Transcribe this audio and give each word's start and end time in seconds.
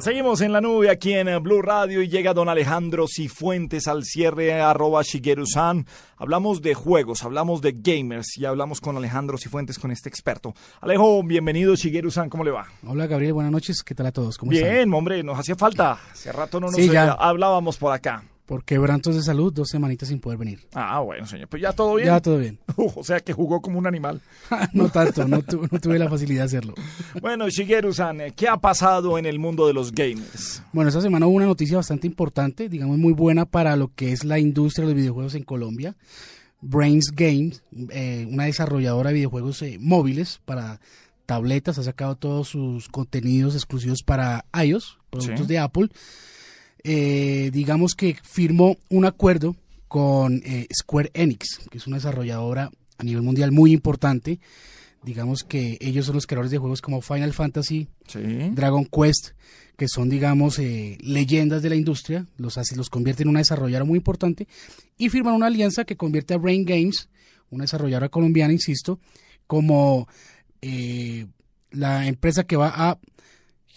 Seguimos 0.00 0.40
en 0.42 0.52
la 0.52 0.60
nube 0.60 0.90
aquí 0.90 1.12
en 1.14 1.26
eh, 1.26 1.38
Blue 1.40 1.60
Radio 1.60 2.02
y 2.02 2.08
llega 2.08 2.32
don 2.32 2.48
Alejandro 2.48 3.06
Cifuentes 3.08 3.88
al 3.88 4.04
cierre 4.04 4.60
arroba 4.60 5.02
Shigeru-san. 5.02 5.86
Hablamos 6.16 6.62
de 6.62 6.74
juegos, 6.74 7.24
hablamos 7.24 7.60
de 7.62 7.74
gamers 7.76 8.38
y 8.38 8.44
hablamos 8.44 8.80
con 8.80 8.96
Alejandro 8.96 9.38
Cifuentes, 9.38 9.76
con 9.78 9.90
este 9.90 10.08
experto. 10.08 10.54
Alejo, 10.80 11.22
bienvenido 11.24 11.74
Shigeru-san, 11.74 12.30
¿cómo 12.30 12.44
le 12.44 12.52
va? 12.52 12.66
Hola 12.86 13.06
Gabriel, 13.08 13.32
buenas 13.32 13.50
noches, 13.50 13.82
¿qué 13.82 13.94
tal 13.94 14.06
a 14.06 14.12
todos? 14.12 14.38
¿Cómo 14.38 14.50
Bien, 14.50 14.66
están? 14.66 14.94
hombre, 14.94 15.22
nos 15.24 15.36
hacía 15.38 15.56
falta. 15.56 15.98
Hace 16.12 16.30
rato 16.30 16.60
no 16.60 16.68
nos 16.68 16.76
Sí, 16.76 16.88
ya. 16.88 17.08
eh, 17.08 17.16
hablábamos 17.18 17.76
por 17.76 17.92
acá. 17.92 18.22
Por 18.48 18.64
quebrantos 18.64 19.14
de 19.14 19.22
salud, 19.22 19.52
dos 19.52 19.68
semanitas 19.68 20.08
sin 20.08 20.20
poder 20.20 20.38
venir. 20.38 20.66
Ah, 20.72 21.00
bueno, 21.00 21.26
señor, 21.26 21.48
pues 21.48 21.60
ya 21.62 21.72
todo 21.74 21.96
bien. 21.96 22.06
Ya 22.06 22.18
todo 22.20 22.38
bien. 22.38 22.58
o 22.76 23.04
sea 23.04 23.20
que 23.20 23.34
jugó 23.34 23.60
como 23.60 23.78
un 23.78 23.86
animal. 23.86 24.22
no 24.72 24.88
tanto, 24.88 25.28
no, 25.28 25.42
tu- 25.42 25.68
no 25.70 25.78
tuve 25.78 25.98
la 25.98 26.08
facilidad 26.08 26.40
de 26.40 26.46
hacerlo. 26.46 26.74
Bueno, 27.20 27.48
Shigeru-san, 27.50 28.18
¿qué 28.34 28.48
ha 28.48 28.56
pasado 28.56 29.18
en 29.18 29.26
el 29.26 29.38
mundo 29.38 29.66
de 29.66 29.74
los 29.74 29.92
gamers? 29.92 30.62
Bueno, 30.72 30.88
esta 30.88 31.02
semana 31.02 31.26
hubo 31.26 31.36
una 31.36 31.44
noticia 31.44 31.76
bastante 31.76 32.06
importante, 32.06 32.70
digamos 32.70 32.96
muy 32.96 33.12
buena 33.12 33.44
para 33.44 33.76
lo 33.76 33.92
que 33.94 34.12
es 34.12 34.24
la 34.24 34.38
industria 34.38 34.86
de 34.86 34.92
los 34.94 34.98
videojuegos 35.00 35.34
en 35.34 35.42
Colombia. 35.42 35.94
Brains 36.62 37.12
Games, 37.14 37.62
eh, 37.90 38.26
una 38.30 38.44
desarrolladora 38.44 39.10
de 39.10 39.14
videojuegos 39.16 39.60
eh, 39.62 39.76
móviles 39.78 40.40
para 40.46 40.80
tabletas, 41.26 41.78
ha 41.78 41.82
sacado 41.82 42.16
todos 42.16 42.48
sus 42.48 42.88
contenidos 42.88 43.54
exclusivos 43.54 44.02
para 44.02 44.46
iOS, 44.64 44.96
productos 45.10 45.40
Sí. 45.46 45.52
de 45.52 45.58
Apple. 45.58 45.88
Eh, 46.90 47.50
digamos 47.52 47.94
que 47.94 48.16
firmó 48.22 48.78
un 48.88 49.04
acuerdo 49.04 49.54
con 49.88 50.40
eh, 50.42 50.66
Square 50.74 51.10
Enix, 51.12 51.60
que 51.70 51.76
es 51.76 51.86
una 51.86 51.98
desarrolladora 51.98 52.70
a 52.96 53.04
nivel 53.04 53.22
mundial 53.22 53.52
muy 53.52 53.72
importante. 53.72 54.40
Digamos 55.02 55.44
que 55.44 55.76
ellos 55.82 56.06
son 56.06 56.14
los 56.14 56.26
creadores 56.26 56.50
de 56.50 56.56
juegos 56.56 56.80
como 56.80 57.02
Final 57.02 57.34
Fantasy, 57.34 57.88
Sí. 58.06 58.20
Dragon 58.52 58.86
Quest, 58.86 59.32
que 59.76 59.86
son, 59.86 60.08
digamos, 60.08 60.58
eh, 60.58 60.96
leyendas 61.02 61.60
de 61.60 61.68
la 61.68 61.76
industria, 61.76 62.26
los, 62.38 62.56
hace, 62.56 62.74
los 62.74 62.88
convierte 62.88 63.22
en 63.22 63.28
una 63.28 63.40
desarrolladora 63.40 63.84
muy 63.84 63.98
importante, 63.98 64.48
y 64.96 65.10
firman 65.10 65.34
una 65.34 65.48
alianza 65.48 65.84
que 65.84 65.96
convierte 65.96 66.32
a 66.32 66.38
Brain 66.38 66.64
Games, 66.64 67.10
una 67.50 67.64
desarrolladora 67.64 68.08
colombiana, 68.08 68.54
insisto, 68.54 68.98
como 69.46 70.08
eh, 70.62 71.26
la 71.70 72.06
empresa 72.06 72.44
que 72.44 72.56
va 72.56 72.72
a 72.74 72.98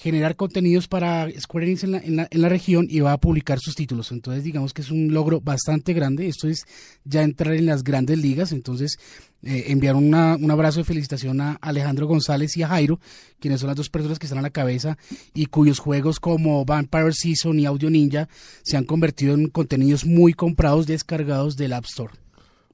generar 0.02 0.36
contenidos 0.36 0.88
para 0.88 1.30
Square 1.40 1.68
Enix 1.68 1.84
en 1.84 1.92
la, 1.92 2.00
en, 2.00 2.16
la, 2.16 2.28
en 2.32 2.42
la 2.42 2.50
región 2.50 2.88
y 2.90 3.02
va 3.02 3.14
a 3.14 3.20
publicar 3.20 3.60
sus 3.60 3.76
títulos. 3.76 4.12
Entonces, 4.12 4.44
digamos 4.44 4.74
que 4.74 4.82
es 4.82 4.90
un 4.90 5.14
logro 5.14 5.42
bastante 5.42 5.94
grande. 5.94 6.28
Esto 6.28 6.48
es 6.48 6.66
ya 7.04 7.22
entrar 7.22 7.54
en 7.54 7.68
las 7.68 7.84
grandes 7.84 8.18
ligas. 8.18 8.52
Entonces, 8.52 8.98
eh, 9.44 9.66
enviar 9.68 9.96
una, 9.96 10.38
un 10.38 10.50
abrazo 10.50 10.80
de 10.80 10.86
felicitación 10.86 11.40
a 11.40 11.54
Alejandro 11.62 12.08
González 12.08 12.58
y 12.58 12.64
a 12.64 12.70
Jairo, 12.70 13.00
quienes 13.40 13.60
son 13.60 13.68
las 13.68 13.76
dos 13.76 13.92
personas 13.92 14.18
que 14.18 14.26
están 14.26 14.40
a 14.40 14.42
la 14.42 14.50
cabeza 14.50 14.98
y 15.36 15.46
cuyos 15.46 15.78
juegos 15.78 16.20
como 16.20 16.66
Vampire 16.66 17.14
Season 17.14 17.60
y 17.60 17.68
Audio 17.68 17.92
Ninja 17.92 18.28
se 18.64 18.78
han 18.78 18.86
convertido 18.86 19.36
en 19.36 19.50
contenidos 19.50 20.04
muy 20.04 20.34
comprados, 20.34 20.88
descargados 20.88 21.58
del 21.58 21.74
App 21.74 21.86
Store. 21.86 22.14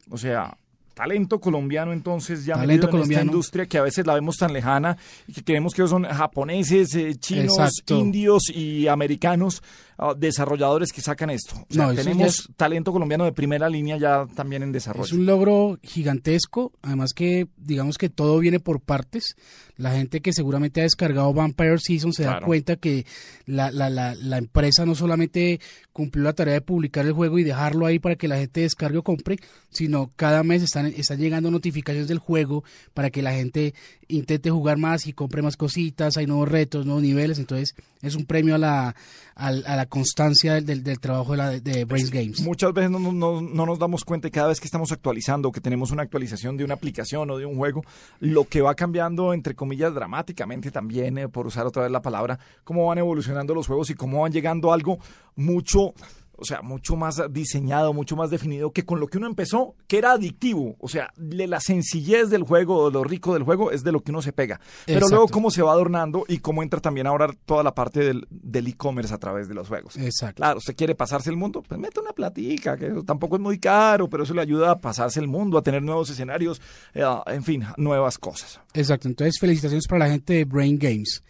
O 0.10 0.18
sea, 0.18 0.58
talento 0.98 1.40
colombiano 1.40 1.94
entonces 1.94 2.44
ya 2.44 2.56
metido 2.56 2.66
Talento 2.68 2.86
en 2.88 2.92
colombiano. 2.92 3.22
esta 3.22 3.32
industria 3.32 3.66
que 3.68 3.78
a 3.78 3.84
veces 3.84 4.06
la 4.08 4.16
vemos 4.16 4.36
tan 4.38 4.52
lejana 4.52 4.98
y 5.28 5.34
que 5.34 5.44
creemos 5.44 5.74
que 5.74 5.88
son 5.88 6.04
japoneses, 6.04 6.94
eh, 6.96 7.16
chinos, 7.20 7.58
Exacto. 7.60 7.96
indios 7.96 8.50
y 8.50 8.88
americanos 8.88 9.62
ah, 9.98 10.14
desarrolladores 10.18 10.92
que 10.92 11.02
sacan 11.02 11.30
esto. 11.30 11.56
O 11.70 11.74
sea, 11.74 11.86
No, 11.86 11.92
eso 11.92 12.02
ya 12.02 12.04
tenemos 12.12 12.40
es- 12.40 12.50
talento 12.56 12.92
colombiano 12.92 13.26
de 13.26 13.32
primera 13.32 13.70
línea 13.70 13.98
ya 13.98 14.26
también 14.36 14.64
en 14.64 14.72
desarrollo. 14.72 15.06
Es 15.06 15.12
un 15.14 15.26
logro 15.26 15.80
gigantesco, 15.84 16.72
además 16.82 17.14
que 17.14 17.48
digamos 17.58 17.98
que 17.98 18.10
todo 18.10 18.40
viene 18.40 18.60
por 18.60 18.80
partes. 18.82 19.36
La 19.76 19.92
gente 19.92 20.22
que 20.22 20.34
seguramente 20.34 20.80
ha 20.82 20.84
descargado 20.84 21.32
Vampire 21.34 21.78
Season 21.78 22.12
se 22.12 22.24
da 22.24 22.40
cuenta 22.42 22.78
que 22.78 23.06
la, 23.46 23.70
la, 23.72 23.92
la, 23.92 24.16
la 24.16 24.38
empresa 24.40 24.86
no 24.88 24.96
solamente 24.96 25.60
cumplió 25.94 26.24
la 26.24 26.34
tarea 26.34 26.56
de 26.56 26.62
publicar 26.62 27.06
el 27.06 27.14
juego 27.14 27.38
y 27.38 27.44
dejarlo 27.44 27.86
ahí 27.86 28.00
para 28.00 28.16
que 28.16 28.28
la 28.28 28.38
gente 28.38 28.62
descargue 28.62 28.98
o 29.00 29.04
compre, 29.04 29.38
sino 29.70 30.12
cada 30.16 30.42
mes 30.44 30.64
están, 30.64 30.88
están 30.88 31.20
llegando 31.20 31.52
notificaciones 31.52 32.08
del 32.08 32.18
juego 32.18 32.64
para 32.96 33.12
que 33.12 33.22
la 33.22 33.34
gente 33.34 33.76
intente 34.08 34.50
jugar 34.50 34.78
más 34.78 35.06
y 35.06 35.14
compre 35.14 35.42
más 35.44 35.58
cositas, 35.58 36.18
hay 36.18 36.26
nuevos 36.26 36.50
retos, 36.50 36.86
nuevos 36.86 37.04
niveles, 37.04 37.38
entonces 37.38 37.76
es 38.02 38.16
un 38.16 38.26
premio 38.26 38.56
a 38.56 38.58
la, 38.58 38.96
a, 39.36 39.48
a 39.48 39.76
la 39.76 39.86
constancia 39.88 40.54
del, 40.54 40.66
del, 40.66 40.84
del 40.84 41.00
trabajo 41.00 41.32
de, 41.32 41.38
la, 41.38 41.50
de 41.52 41.86
Brains 41.86 42.12
Games. 42.12 42.42
Muchas 42.42 42.74
veces 42.74 42.92
no, 42.92 43.00
no- 43.00 43.12
no- 43.12 43.42
no 43.42 43.66
nos 43.66 43.80
damos 43.80 44.04
cuenta 44.06 44.28
y 44.28 44.32
cada 44.32 44.48
vez 44.50 44.60
que 44.60 44.68
estamos 44.68 44.92
actualizando, 44.92 45.52
que 45.52 45.62
tenemos 45.62 45.92
una 45.92 46.04
actualización 46.04 46.58
de 46.58 46.64
una 46.64 46.76
aplicación 46.76 47.30
o 47.32 47.38
de 47.38 47.46
un 47.46 47.56
juego, 47.58 47.84
lo 48.20 48.46
que 48.46 48.62
va 48.62 48.76
cambiando, 48.76 49.34
entre 49.34 49.56
comillas, 49.56 49.94
dramáticamente 49.94 50.72
también, 50.72 51.18
eh, 51.18 51.28
por 51.30 51.48
usar 51.48 51.66
otra 51.66 51.84
vez 51.84 51.92
la 51.92 52.02
palabra, 52.02 52.40
cómo 52.64 52.86
van 52.88 52.98
evolucionando 52.98 53.54
los 53.56 53.68
juegos 53.68 53.90
y 53.90 53.96
cómo 53.96 54.22
van 54.22 54.32
llegando 54.32 54.72
a 54.72 54.76
algo 54.76 55.00
mucho, 55.36 55.94
o 56.38 56.46
sea, 56.46 56.62
mucho 56.62 56.96
más 56.96 57.22
diseñado, 57.32 57.94
mucho 57.94 58.16
más 58.16 58.30
definido 58.30 58.72
que 58.72 58.86
con 58.86 59.00
lo 59.00 59.08
que 59.08 59.18
uno 59.18 59.28
empezó, 59.28 59.76
que 59.88 59.98
era 59.98 60.14
adictivo. 60.14 60.76
O 60.80 60.88
sea, 60.88 61.12
de 61.18 61.48
la 61.48 61.60
sencillez 61.60 62.30
del 62.30 62.44
juego, 62.44 62.90
de 62.90 62.94
lo 62.94 63.04
rico 63.04 63.34
del 63.34 63.44
juego, 63.44 63.72
es 63.72 63.84
de 63.84 63.92
lo 63.92 64.02
que 64.02 64.12
uno 64.12 64.22
se 64.22 64.34
pega. 64.34 64.60
Pero 64.86 65.00
Exacto. 65.00 65.16
luego 65.16 65.28
cómo 65.30 65.52
se 65.52 65.62
va 65.62 65.72
adornando 65.72 66.26
y 66.28 66.40
cómo 66.40 66.64
entra 66.64 66.80
también 66.80 67.08
ahora 67.08 67.30
toda 67.46 67.64
la 67.64 67.74
parte 67.74 68.00
del 68.00 68.28
del 68.30 68.68
e-commerce 68.68 69.14
a 69.14 69.18
través 69.18 69.48
de 69.48 69.54
los 69.54 69.68
juegos. 69.68 69.98
Exacto. 69.98 70.42
Claro, 70.42 70.60
usted 70.60 70.76
quiere 70.76 70.96
pasarse 70.96 71.30
el 71.30 71.38
mundo, 71.38 71.62
pues 71.62 71.80
mete 71.80 72.00
una 72.00 72.14
platica, 72.14 72.78
que 72.78 72.88
eso 72.88 73.04
tampoco 73.04 73.36
es 73.36 73.42
muy 73.42 73.60
caro, 73.60 74.10
pero 74.10 74.24
eso 74.24 74.34
le 74.34 74.42
ayuda 74.42 74.72
a 74.72 74.80
pasarse 74.80 75.20
el 75.20 75.28
mundo, 75.28 75.58
a 75.58 75.62
tener 75.62 75.82
nuevos 75.82 76.10
escenarios, 76.10 76.62
eh, 76.94 77.04
en 77.28 77.44
fin, 77.44 77.66
nuevas 77.78 78.18
cosas. 78.18 78.60
Exacto, 78.74 79.08
entonces 79.08 79.38
felicitaciones 79.40 79.88
para 79.88 80.06
la 80.06 80.12
gente 80.12 80.34
de 80.34 80.46
Brain 80.46 80.78
Games. 80.78 81.24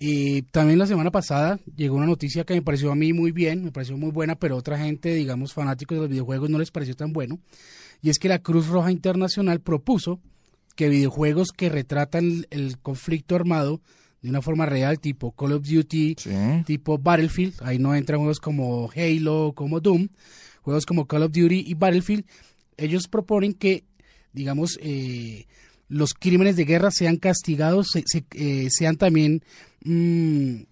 Y 0.00 0.42
también 0.42 0.78
la 0.78 0.86
semana 0.86 1.10
pasada 1.10 1.58
llegó 1.76 1.96
una 1.96 2.06
noticia 2.06 2.44
que 2.44 2.54
me 2.54 2.62
pareció 2.62 2.92
a 2.92 2.94
mí 2.94 3.12
muy 3.12 3.32
bien, 3.32 3.64
me 3.64 3.72
pareció 3.72 3.96
muy 3.96 4.10
buena, 4.12 4.36
pero 4.36 4.56
otra 4.56 4.78
gente, 4.78 5.12
digamos, 5.14 5.52
fanáticos 5.52 5.96
de 5.96 6.02
los 6.02 6.10
videojuegos 6.10 6.50
no 6.50 6.58
les 6.58 6.70
pareció 6.70 6.94
tan 6.94 7.12
bueno. 7.12 7.38
Y 8.00 8.10
es 8.10 8.18
que 8.18 8.28
la 8.28 8.38
Cruz 8.38 8.68
Roja 8.68 8.92
Internacional 8.92 9.60
propuso 9.60 10.20
que 10.76 10.88
videojuegos 10.88 11.48
que 11.50 11.68
retratan 11.68 12.46
el 12.50 12.78
conflicto 12.78 13.34
armado 13.34 13.80
de 14.22 14.30
una 14.30 14.40
forma 14.42 14.66
real, 14.66 15.00
tipo 15.00 15.32
Call 15.32 15.52
of 15.52 15.64
Duty, 15.68 16.14
Sí. 16.18 16.30
tipo 16.64 16.98
Battlefield, 16.98 17.54
ahí 17.62 17.80
no 17.80 17.94
entran 17.96 18.20
juegos 18.20 18.38
como 18.38 18.90
Halo, 18.94 19.52
como 19.56 19.80
Doom, 19.80 20.08
juegos 20.62 20.86
como 20.86 21.06
Call 21.08 21.24
of 21.24 21.32
Duty 21.32 21.64
y 21.66 21.74
Battlefield, 21.74 22.24
ellos 22.76 23.08
proponen 23.08 23.52
que, 23.52 23.82
digamos, 24.32 24.78
eh, 24.80 25.46
los 25.88 26.14
crímenes 26.14 26.56
de 26.56 26.64
guerra 26.64 26.90
sean 26.90 27.16
castigados, 27.16 27.88
se- 27.92 28.04
se- 28.06 28.24
eh, 28.34 28.68
sean 28.70 28.96
también 28.96 29.42
mm, 29.84 30.62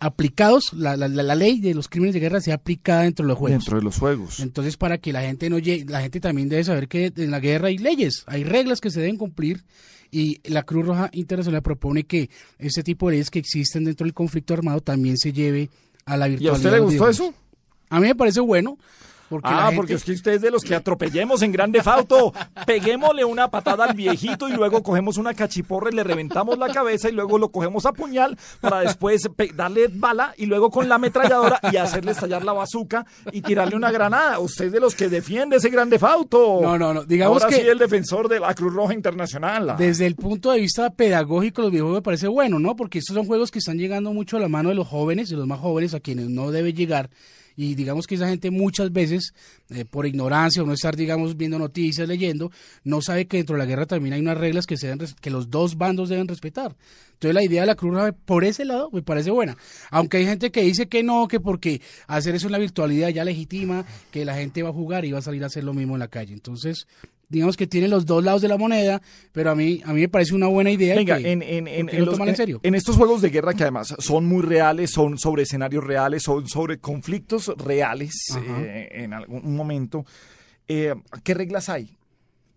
aplicados, 0.00 0.72
la, 0.74 0.96
la- 0.96 1.08
la- 1.08 1.34
ley 1.34 1.60
de 1.60 1.72
los 1.74 1.88
crímenes 1.88 2.14
de 2.14 2.20
guerra 2.20 2.40
sea 2.40 2.56
aplicada 2.56 3.02
dentro 3.02 3.24
de 3.24 3.28
los 3.28 3.38
juegos. 3.38 3.58
Dentro 3.62 3.78
de 3.78 3.84
los 3.84 3.98
juegos. 3.98 4.40
Entonces, 4.40 4.76
para 4.76 4.98
que 4.98 5.12
la 5.12 5.22
gente 5.22 5.48
no 5.48 5.58
llegue, 5.58 5.84
la 5.90 6.02
gente 6.02 6.20
también 6.20 6.48
debe 6.48 6.64
saber 6.64 6.88
que 6.88 7.12
en 7.16 7.30
la 7.30 7.40
guerra 7.40 7.68
hay 7.68 7.78
leyes, 7.78 8.24
hay 8.26 8.44
reglas 8.44 8.80
que 8.80 8.90
se 8.90 9.00
deben 9.00 9.16
cumplir 9.16 9.64
y 10.10 10.40
la 10.44 10.62
Cruz 10.62 10.86
Roja 10.86 11.10
Internacional 11.12 11.62
propone 11.62 12.04
que 12.04 12.28
este 12.58 12.82
tipo 12.82 13.08
de 13.08 13.12
leyes 13.16 13.30
que 13.30 13.38
existen 13.38 13.84
dentro 13.84 14.04
del 14.04 14.14
conflicto 14.14 14.52
armado 14.54 14.80
también 14.80 15.16
se 15.16 15.32
lleve 15.32 15.70
a 16.04 16.16
la 16.16 16.28
¿Y 16.28 16.32
a 16.34 16.36
virtualidad. 16.36 16.56
usted 16.58 16.72
le 16.72 16.80
gustó 16.80 17.08
eso? 17.08 17.34
A 17.88 17.98
mí 18.00 18.06
me 18.08 18.14
parece 18.14 18.40
bueno. 18.40 18.78
Porque 19.28 19.48
ah, 19.50 19.64
gente- 19.66 19.76
porque 19.76 19.94
es 19.94 20.04
que 20.04 20.12
usted 20.12 20.32
es 20.34 20.40
de 20.42 20.50
los 20.50 20.62
que 20.62 20.74
atropellemos 20.74 21.42
en 21.42 21.52
grande 21.52 21.82
fauto. 21.82 22.32
Peguémosle 22.66 23.24
una 23.24 23.48
patada 23.50 23.84
al 23.84 23.94
viejito 23.96 24.48
y 24.48 24.52
luego 24.52 24.82
cogemos 24.82 25.16
una 25.16 25.34
cachiporra 25.34 25.90
y 25.90 25.94
le 25.94 26.04
reventamos 26.04 26.58
la 26.58 26.68
cabeza 26.72 27.08
y 27.08 27.12
luego 27.12 27.38
lo 27.38 27.48
cogemos 27.50 27.86
a 27.86 27.92
puñal 27.92 28.36
para 28.60 28.80
después 28.80 29.28
darle 29.54 29.88
bala 29.92 30.34
y 30.36 30.46
luego 30.46 30.70
con 30.70 30.88
la 30.88 30.96
ametralladora 30.96 31.60
y 31.72 31.76
hacerle 31.76 32.12
estallar 32.12 32.44
la 32.44 32.52
bazuca 32.52 33.04
y 33.32 33.42
tirarle 33.42 33.76
una 33.76 33.90
granada. 33.90 34.38
Usted 34.38 34.66
es 34.66 34.72
de 34.72 34.80
los 34.80 34.94
que 34.94 35.08
defiende 35.08 35.56
ese 35.56 35.68
grande 35.70 35.98
fauto. 35.98 36.60
No, 36.62 36.78
no, 36.78 36.94
no, 36.94 37.04
digamos 37.04 37.42
Ahora 37.42 37.54
que- 37.56 37.62
sí 37.62 37.68
el 37.68 37.78
defensor 37.78 38.28
de 38.28 38.40
la 38.40 38.54
Cruz 38.54 38.72
Roja 38.72 38.94
Internacional. 38.94 39.74
Desde 39.78 40.06
el 40.06 40.14
punto 40.16 40.50
de 40.52 40.60
vista 40.60 40.90
pedagógico, 40.90 41.62
los 41.62 41.70
videojuegos 41.70 41.98
me 41.98 42.02
parece 42.02 42.28
bueno, 42.28 42.58
¿no? 42.58 42.76
Porque 42.76 42.98
estos 42.98 43.14
son 43.14 43.26
juegos 43.26 43.50
que 43.50 43.58
están 43.58 43.78
llegando 43.78 44.12
mucho 44.12 44.36
a 44.36 44.40
la 44.40 44.48
mano 44.48 44.68
de 44.68 44.74
los 44.74 44.86
jóvenes, 44.88 45.28
de 45.28 45.36
los 45.36 45.46
más 45.46 45.60
jóvenes, 45.60 45.94
a 45.94 46.00
quienes 46.00 46.28
no 46.28 46.50
debe 46.50 46.72
llegar. 46.72 47.10
Y 47.56 47.74
digamos 47.74 48.06
que 48.06 48.16
esa 48.16 48.28
gente 48.28 48.50
muchas 48.50 48.92
veces, 48.92 49.32
eh, 49.70 49.84
por 49.84 50.06
ignorancia 50.06 50.62
o 50.62 50.66
no 50.66 50.72
estar, 50.72 50.96
digamos, 50.96 51.36
viendo 51.36 51.58
noticias, 51.58 52.08
leyendo, 52.08 52.50
no 52.82 53.00
sabe 53.00 53.26
que 53.26 53.36
dentro 53.36 53.56
de 53.56 53.60
la 53.60 53.66
guerra 53.66 53.86
también 53.86 54.14
hay 54.14 54.20
unas 54.20 54.38
reglas 54.38 54.66
que, 54.66 54.76
se 54.76 54.88
deben, 54.88 55.08
que 55.20 55.30
los 55.30 55.50
dos 55.50 55.76
bandos 55.76 56.08
deben 56.08 56.28
respetar. 56.28 56.76
Entonces 57.14 57.34
la 57.34 57.44
idea 57.44 57.62
de 57.62 57.66
la 57.66 57.74
Cruz 57.74 57.96
por 58.24 58.44
ese 58.44 58.64
lado 58.64 58.90
me 58.92 59.02
parece 59.02 59.30
buena. 59.30 59.56
Aunque 59.90 60.18
hay 60.18 60.26
gente 60.26 60.50
que 60.50 60.62
dice 60.62 60.88
que 60.88 61.02
no, 61.02 61.28
que 61.28 61.40
porque 61.40 61.80
hacer 62.06 62.34
eso 62.34 62.46
en 62.46 62.52
la 62.52 62.58
virtualidad 62.58 63.08
ya 63.08 63.24
legitima 63.24 63.84
que 64.10 64.24
la 64.24 64.34
gente 64.34 64.62
va 64.62 64.70
a 64.70 64.72
jugar 64.72 65.04
y 65.04 65.12
va 65.12 65.20
a 65.20 65.22
salir 65.22 65.42
a 65.44 65.46
hacer 65.46 65.64
lo 65.64 65.74
mismo 65.74 65.94
en 65.94 66.00
la 66.00 66.08
calle. 66.08 66.34
Entonces, 66.34 66.86
digamos 67.28 67.56
que 67.56 67.66
tiene 67.66 67.88
los 67.88 68.06
dos 68.06 68.22
lados 68.24 68.42
de 68.42 68.48
la 68.48 68.56
moneda, 68.56 69.00
pero 69.32 69.50
a 69.50 69.54
mí, 69.54 69.80
a 69.84 69.92
mí 69.92 70.00
me 70.02 70.08
parece 70.08 70.34
una 70.34 70.46
buena 70.46 70.70
idea. 70.70 70.94
Venga, 70.94 71.18
que- 71.18 71.32
en, 71.32 71.42
en, 71.42 71.66
en, 71.68 72.04
los- 72.04 72.16
serio. 72.36 72.60
en 72.62 72.74
estos 72.74 72.96
juegos 72.96 73.22
de 73.22 73.30
guerra 73.30 73.54
que 73.54 73.62
además 73.64 73.94
son 73.98 74.26
muy 74.26 74.42
reales, 74.42 74.90
son 74.90 75.18
sobre 75.18 75.42
escenarios 75.44 75.82
reales, 75.84 76.22
son 76.22 76.48
sobre 76.48 76.78
conflictos 76.78 77.52
reales 77.56 78.14
eh, 78.38 78.88
en 78.92 79.12
algún 79.14 79.54
momento, 79.56 80.04
eh, 80.68 80.94
¿qué 81.22 81.34
reglas 81.34 81.68
hay? 81.68 81.96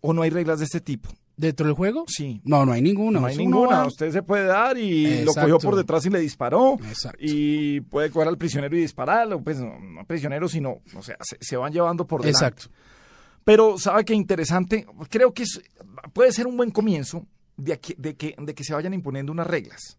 ¿O 0.02 0.14
no 0.14 0.22
hay 0.22 0.30
reglas 0.30 0.60
de 0.60 0.66
este 0.66 0.80
tipo? 0.82 1.10
¿Dentro 1.36 1.68
del 1.68 1.76
juego? 1.76 2.06
Sí. 2.08 2.42
No, 2.46 2.66
no 2.66 2.72
hay 2.72 2.82
ninguna. 2.82 3.20
No 3.20 3.28
hay 3.28 3.38
ninguna. 3.38 3.80
va- 3.80 3.86
Usted 3.88 4.12
se 4.12 4.24
puede 4.24 4.46
dar 4.46 4.76
y 4.78 5.24
lo 5.24 5.34
cogió 5.34 5.60
por 5.60 5.76
detrás 5.76 6.04
y 6.08 6.10
le 6.10 6.20
disparó. 6.20 6.80
Exacto. 6.90 7.20
Y 7.22 7.82
puede 7.82 8.10
coger 8.10 8.28
al 8.28 8.38
prisionero 8.40 8.76
y 8.76 8.82
dispararlo. 8.82 9.40
Pues 9.44 9.60
no, 9.60 9.78
no 9.80 10.04
prisionero, 10.06 10.48
sino, 10.50 10.80
o 10.96 11.04
sea, 11.04 11.16
se, 11.22 11.38
se 11.40 11.56
van 11.58 11.72
llevando 11.72 12.08
por 12.08 12.22
delante. 12.22 12.38
Exacto. 12.46 12.70
Pero, 13.48 13.78
¿sabe 13.78 14.04
qué 14.04 14.14
interesante? 14.14 14.86
Creo 15.10 15.34
que 15.34 15.44
es- 15.44 15.62
puede 16.12 16.34
ser 16.34 16.48
un 16.48 16.58
buen 16.58 16.70
comienzo 16.70 17.26
de, 17.56 17.72
aquí- 17.72 17.96
de, 17.98 18.14
que, 18.18 18.36
de 18.38 18.54
que 18.54 18.66
se 18.66 18.74
vayan 18.74 18.94
imponiendo 18.94 19.32
unas 19.32 19.48
reglas. 19.48 19.98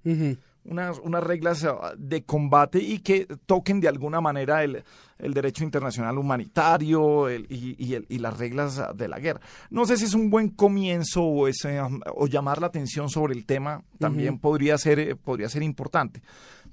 Unas, 0.64 0.98
unas 0.98 1.24
reglas 1.24 1.64
ah, 1.64 1.94
de 1.96 2.24
combate 2.24 2.78
y 2.78 2.98
que 2.98 3.26
toquen 3.46 3.80
de 3.80 3.88
alguna 3.88 4.20
manera 4.20 4.62
el, 4.64 4.84
el 5.18 5.32
derecho 5.32 5.64
internacional 5.64 6.18
humanitario 6.18 7.30
el- 7.30 7.46
y, 7.48 7.74
y 7.82 7.94
el- 7.94 8.04
y 8.10 8.18
las 8.18 8.36
reglas 8.36 8.78
ah, 8.80 8.92
de 8.94 9.08
la 9.08 9.18
guerra. 9.18 9.40
No 9.70 9.86
sé 9.86 9.96
si 9.96 10.04
es 10.04 10.12
un 10.12 10.28
buen 10.28 10.50
comienzo 10.50 11.22
o, 11.22 11.48
es, 11.48 11.64
eh, 11.64 11.80
o 12.14 12.26
llamar 12.26 12.60
la 12.60 12.66
atención 12.66 13.08
sobre 13.08 13.32
el 13.32 13.46
tema 13.46 13.82
también 13.98 14.34
Ujú. 14.34 14.40
podría, 14.42 14.76
ser, 14.76 14.98
eh, 14.98 15.16
podría 15.16 15.48
ser 15.48 15.62
importante. 15.62 16.20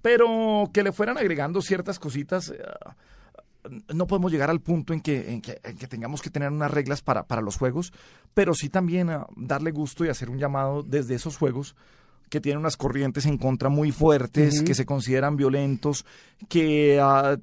Pero 0.01 0.69
que 0.73 0.83
le 0.83 0.91
fueran 0.91 1.17
agregando 1.17 1.61
ciertas 1.61 1.97
cositas. 1.99 2.49
eh, 2.49 2.57
no 3.93 4.07
podemos 4.07 4.31
llegar 4.31 4.49
al 4.49 4.61
punto 4.61 4.93
en 4.93 5.01
que, 5.01 5.31
en 5.31 5.41
que, 5.41 5.59
en 5.63 5.77
que 5.77 5.87
tengamos 5.87 6.21
que 6.21 6.29
tener 6.29 6.51
unas 6.51 6.71
reglas 6.71 7.01
para, 7.01 7.25
para 7.27 7.41
los 7.41 7.57
juegos, 7.57 7.93
pero 8.33 8.53
sí 8.53 8.69
también 8.69 9.09
ah, 9.09 9.27
darle 9.35 9.71
gusto 9.71 10.05
y 10.05 10.09
hacer 10.09 10.29
un 10.29 10.37
llamado 10.39 10.83
desde 10.83 11.15
esos 11.15 11.37
juegos 11.37 11.75
que 12.27 12.41
tienen 12.41 12.57
unas 12.59 12.75
corrientes 12.75 13.27
en 13.27 13.37
contra 13.37 13.69
muy 13.69 13.91
fuertes, 13.91 14.63
que 14.63 14.73
se 14.73 14.83
consideran 14.83 15.37
violentos, 15.37 16.05
que 16.49 16.99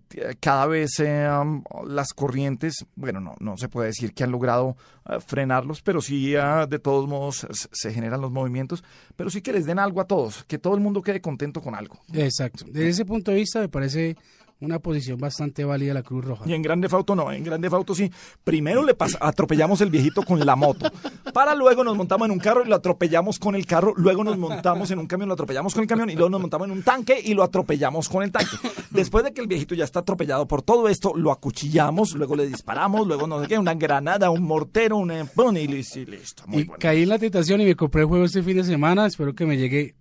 t- 0.08 0.36
cada 0.40 0.66
vez 0.66 0.98
am, 1.00 1.62
las 1.86 2.08
corrientes, 2.12 2.84
bueno, 2.96 3.20
no, 3.20 3.36
no 3.38 3.56
se 3.56 3.68
puede 3.68 3.86
decir 3.86 4.12
que 4.12 4.24
han 4.24 4.32
logrado 4.32 4.76
ah, 5.04 5.20
frenarlos, 5.20 5.82
pero 5.82 6.00
sí 6.00 6.32
de 6.32 6.78
todos 6.80 7.08
modos 7.08 7.46
se 7.70 7.92
generan 7.94 8.20
los 8.20 8.32
movimientos, 8.32 8.82
pero 9.14 9.30
sí 9.30 9.40
que 9.40 9.52
les 9.52 9.66
den 9.66 9.78
algo 9.78 10.00
a 10.00 10.06
todos, 10.06 10.42
que 10.44 10.58
todo 10.58 10.74
el 10.74 10.80
mundo 10.80 11.00
quede 11.00 11.20
contento 11.20 11.60
con 11.62 11.76
algo. 11.76 12.00
Exacto. 12.12 12.64
Desde 12.66 12.88
ese 12.88 13.04
punto 13.04 13.30
de 13.30 13.36
vista 13.36 13.60
me 13.60 13.68
parece 13.68 14.16
una 14.62 14.78
posición 14.78 15.18
bastante 15.18 15.64
válida 15.64 15.92
la 15.94 16.02
Cruz 16.02 16.24
Roja. 16.24 16.44
Y 16.48 16.54
en 16.54 16.62
Grande 16.62 16.88
Fauto 16.88 17.14
no, 17.14 17.30
en 17.32 17.44
Grande 17.44 17.68
Fauto 17.68 17.94
sí. 17.94 18.10
Primero 18.44 18.82
le 18.82 18.96
pas- 18.96 19.18
atropellamos 19.20 19.80
el 19.80 19.90
viejito 19.90 20.22
con 20.22 20.38
la 20.44 20.56
moto, 20.56 20.90
para 21.34 21.54
luego 21.54 21.84
nos 21.84 21.96
montamos 21.96 22.26
en 22.26 22.32
un 22.32 22.38
carro 22.38 22.64
y 22.64 22.68
lo 22.68 22.76
atropellamos 22.76 23.38
con 23.38 23.54
el 23.54 23.66
carro, 23.66 23.92
luego 23.96 24.24
nos 24.24 24.38
montamos 24.38 24.90
en 24.90 24.98
un 24.98 25.06
camión, 25.06 25.28
lo 25.28 25.34
atropellamos 25.34 25.74
con 25.74 25.82
el 25.82 25.88
camión 25.88 26.10
y 26.10 26.14
luego 26.14 26.30
nos 26.30 26.40
montamos 26.40 26.66
en 26.68 26.72
un 26.72 26.82
tanque 26.82 27.20
y 27.22 27.34
lo 27.34 27.42
atropellamos 27.42 28.08
con 28.08 28.22
el 28.22 28.30
tanque. 28.32 28.56
Después 28.90 29.24
de 29.24 29.32
que 29.32 29.40
el 29.40 29.46
viejito 29.46 29.74
ya 29.74 29.84
está 29.84 30.00
atropellado 30.00 30.46
por 30.46 30.62
todo 30.62 30.88
esto, 30.88 31.12
lo 31.16 31.32
acuchillamos, 31.32 32.14
luego 32.14 32.36
le 32.36 32.46
disparamos, 32.46 33.06
luego 33.06 33.26
no 33.26 33.40
sé 33.42 33.48
qué, 33.48 33.58
una 33.58 33.74
granada, 33.74 34.30
un 34.30 34.42
mortero, 34.42 34.96
un 34.98 35.10
empón 35.10 35.56
y 35.56 35.66
listo. 35.66 35.98
y 36.00 36.06
listo. 36.06 36.42
Muy 36.46 36.62
y 36.62 36.64
bueno. 36.64 36.78
caí 36.80 37.02
en 37.02 37.08
la 37.08 37.18
tentación 37.18 37.60
y 37.60 37.64
me 37.64 37.74
compré 37.74 38.02
el 38.02 38.08
juego 38.08 38.24
este 38.24 38.42
fin 38.42 38.56
de 38.56 38.64
semana. 38.64 39.06
Espero 39.06 39.34
que 39.34 39.46
me 39.46 39.56
llegue 39.56 39.94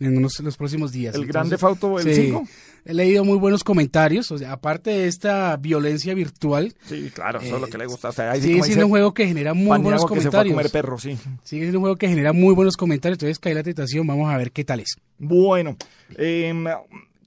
en 0.00 0.16
unos, 0.16 0.38
los 0.40 0.56
próximos 0.56 0.92
días. 0.92 1.14
¿El 1.14 1.22
Entonces, 1.22 1.32
Grande 1.34 1.58
Fauto, 1.58 1.98
el 1.98 2.14
sí, 2.14 2.22
5? 2.26 2.48
He 2.84 2.94
leído 2.94 3.24
muy 3.24 3.36
buenos 3.36 3.64
comentarios. 3.64 4.30
O 4.30 4.38
sea, 4.38 4.52
aparte 4.52 4.90
de 4.90 5.06
esta 5.08 5.56
violencia 5.56 6.14
virtual, 6.14 6.74
Sí, 6.86 7.10
claro, 7.12 7.40
eso 7.40 7.56
es 7.56 7.60
lo 7.60 7.66
Eh, 7.66 7.70
que 7.70 7.78
le 7.78 7.86
gusta. 7.86 8.08
O 8.08 8.12
sea, 8.12 8.30
ahí 8.32 8.40
sí, 8.40 8.48
sigue 8.48 8.62
siendo 8.62 8.86
un 8.86 8.90
juego 8.90 9.12
que 9.12 9.26
genera 9.26 9.52
muy 9.54 9.78
buenos 9.78 10.06
comentarios. 10.06 10.54
comer 10.54 10.70
perro, 10.70 10.98
sí. 10.98 11.18
Sigue 11.42 11.62
siendo 11.62 11.78
un 11.78 11.82
juego 11.82 11.96
que 11.96 12.08
genera 12.08 12.32
muy 12.32 12.54
buenos 12.54 12.76
comentarios. 12.76 13.16
Entonces 13.16 13.38
caí 13.38 13.52
en 13.52 13.58
la 13.58 13.62
tentación. 13.64 14.06
Vamos 14.06 14.32
a 14.32 14.36
ver 14.38 14.52
qué 14.52 14.64
tal 14.64 14.80
es. 14.80 14.96
Bueno, 15.18 15.76
em, 16.16 16.64